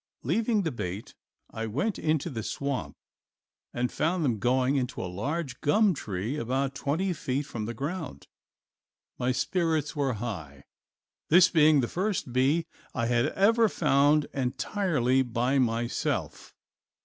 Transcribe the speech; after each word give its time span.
Leaving 0.23 0.63
the 0.63 0.71
bait 0.71 1.13
I 1.51 1.67
went 1.67 1.99
into 1.99 2.31
the 2.31 2.41
swamp 2.41 2.95
and 3.71 3.91
found 3.91 4.25
them 4.25 4.39
going 4.39 4.75
into 4.75 4.99
a 4.99 5.05
large 5.05 5.61
gum 5.61 5.93
tree 5.93 6.37
about 6.37 6.73
twenty 6.73 7.13
feet 7.13 7.43
from 7.45 7.65
the 7.67 7.75
ground. 7.75 8.25
My 9.19 9.31
spirits 9.31 9.95
were 9.95 10.13
high, 10.13 10.63
this 11.29 11.49
being 11.51 11.81
the 11.81 11.87
first 11.87 12.33
bee 12.33 12.65
I 12.95 13.05
had 13.05 13.27
ever 13.33 13.69
found 13.69 14.25
entirely 14.33 15.21
by 15.21 15.59
myself. 15.59 16.55